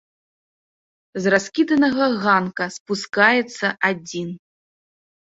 З 1.25 1.33
раскіданага 1.33 2.07
ганка 2.23 2.67
спускаецца 2.77 3.67
адзін. 3.91 4.27